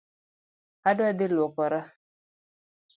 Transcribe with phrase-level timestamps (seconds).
[0.89, 1.79] Adwa dhi luokora